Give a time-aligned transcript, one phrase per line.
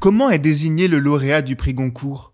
[0.00, 2.32] Comment est désigné le lauréat du prix Goncourt?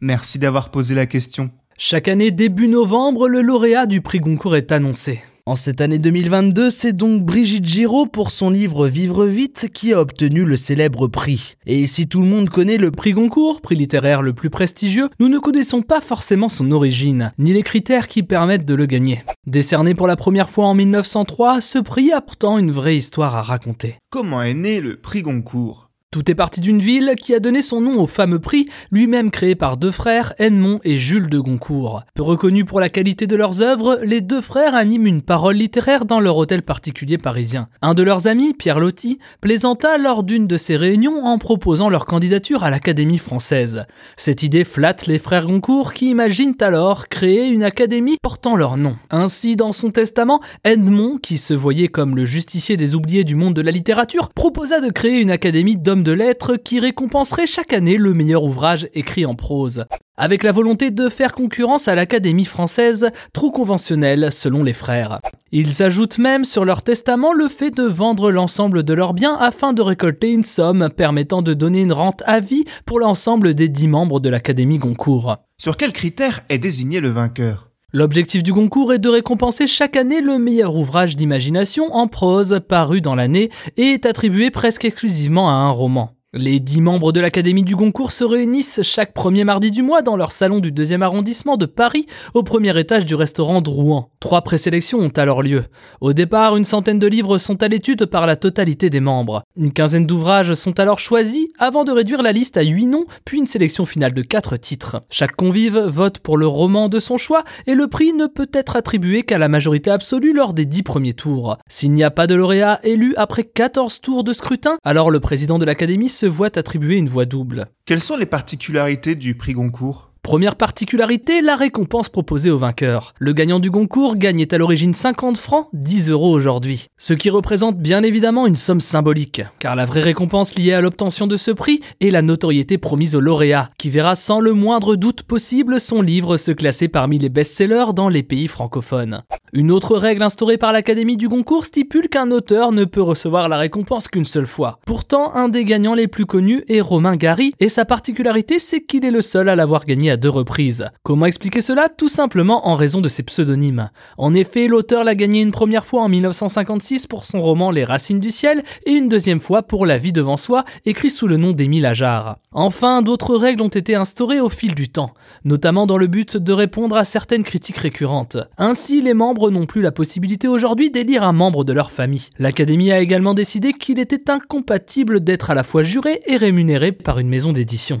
[0.00, 1.52] Merci d'avoir posé la question.
[1.78, 5.22] Chaque année, début novembre, le lauréat du prix Goncourt est annoncé.
[5.48, 10.00] En cette année 2022, c'est donc Brigitte Giraud pour son livre Vivre vite qui a
[10.00, 11.54] obtenu le célèbre prix.
[11.66, 15.28] Et si tout le monde connaît le prix Goncourt, prix littéraire le plus prestigieux, nous
[15.28, 19.22] ne connaissons pas forcément son origine, ni les critères qui permettent de le gagner.
[19.46, 23.42] Décerné pour la première fois en 1903, ce prix a pourtant une vraie histoire à
[23.42, 23.98] raconter.
[24.10, 25.92] Comment est né le prix Goncourt?
[26.16, 29.54] Tout est parti d'une ville qui a donné son nom au fameux prix, lui-même créé
[29.54, 32.04] par deux frères, Edmond et Jules de Goncourt.
[32.14, 36.06] Peu reconnus pour la qualité de leurs œuvres, les deux frères animent une parole littéraire
[36.06, 37.68] dans leur hôtel particulier parisien.
[37.82, 42.06] Un de leurs amis, Pierre Loti, plaisanta lors d'une de ces réunions en proposant leur
[42.06, 43.84] candidature à l'Académie française.
[44.16, 48.96] Cette idée flatte les frères Goncourt qui imaginent alors créer une académie portant leur nom.
[49.10, 53.52] Ainsi, dans son testament, Edmond, qui se voyait comme le justicier des oubliés du monde
[53.52, 57.96] de la littérature, proposa de créer une académie d'hommes de lettres qui récompenserait chaque année
[57.96, 59.86] le meilleur ouvrage écrit en prose.
[60.16, 65.20] Avec la volonté de faire concurrence à l'Académie française, trop conventionnelle selon les frères.
[65.50, 69.72] Ils ajoutent même sur leur testament le fait de vendre l'ensemble de leurs biens afin
[69.72, 73.88] de récolter une somme permettant de donner une rente à vie pour l'ensemble des dix
[73.88, 75.38] membres de l'Académie Goncourt.
[75.58, 77.72] Sur quels critères est désigné le vainqueur?
[77.98, 83.00] L'objectif du concours est de récompenser chaque année le meilleur ouvrage d'imagination en prose paru
[83.00, 86.15] dans l'année et est attribué presque exclusivement à un roman.
[86.38, 90.16] Les dix membres de l'Académie du Goncourt se réunissent chaque premier mardi du mois dans
[90.16, 92.04] leur salon du deuxième arrondissement de Paris,
[92.34, 94.10] au premier étage du restaurant Drouan.
[94.20, 95.64] Trois présélections ont alors lieu.
[96.02, 99.44] Au départ, une centaine de livres sont à l'étude par la totalité des membres.
[99.56, 103.38] Une quinzaine d'ouvrages sont alors choisis avant de réduire la liste à huit noms, puis
[103.38, 105.04] une sélection finale de quatre titres.
[105.08, 108.76] Chaque convive vote pour le roman de son choix et le prix ne peut être
[108.76, 111.56] attribué qu'à la majorité absolue lors des dix premiers tours.
[111.66, 115.58] S'il n'y a pas de lauréat élu après 14 tours de scrutin, alors le président
[115.58, 117.68] de l'Académie se voit attribuer une voix double.
[117.84, 120.12] Quelles sont les particularités du prix Goncourt?
[120.26, 123.14] Première particularité, la récompense proposée au vainqueur.
[123.20, 126.88] Le gagnant du concours gagnait à l'origine 50 francs, 10 euros aujourd'hui.
[126.96, 131.28] Ce qui représente bien évidemment une somme symbolique, car la vraie récompense liée à l'obtention
[131.28, 135.22] de ce prix est la notoriété promise au lauréat, qui verra sans le moindre doute
[135.22, 139.22] possible son livre se classer parmi les best-sellers dans les pays francophones.
[139.52, 143.58] Une autre règle instaurée par l'Académie du concours stipule qu'un auteur ne peut recevoir la
[143.58, 144.80] récompense qu'une seule fois.
[144.86, 149.04] Pourtant, un des gagnants les plus connus est Romain Gary, et sa particularité c'est qu'il
[149.04, 150.88] est le seul à l'avoir gagné deux reprises.
[151.02, 153.90] Comment expliquer cela Tout simplement en raison de ses pseudonymes.
[154.18, 158.20] En effet, l'auteur l'a gagné une première fois en 1956 pour son roman Les Racines
[158.20, 161.52] du ciel et une deuxième fois pour La vie devant soi, écrit sous le nom
[161.52, 162.38] d'Émile Ajar.
[162.52, 165.12] Enfin, d'autres règles ont été instaurées au fil du temps,
[165.44, 168.36] notamment dans le but de répondre à certaines critiques récurrentes.
[168.58, 172.28] Ainsi, les membres n'ont plus la possibilité aujourd'hui d'élire un membre de leur famille.
[172.38, 177.18] L'Académie a également décidé qu'il était incompatible d'être à la fois juré et rémunéré par
[177.18, 178.00] une maison d'édition.